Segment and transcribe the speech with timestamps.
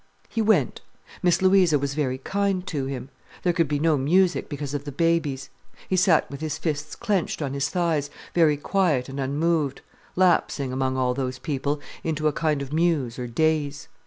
[0.29, 0.81] He went.
[1.21, 3.09] Miss Louisa was very kind to him.
[3.43, 5.51] There could be no music, because of the babies.
[5.87, 9.81] He sat with his fists clenched on his thighs, very quiet and unmoved,
[10.15, 13.89] lapsing, among all those people, into a kind of muse or daze.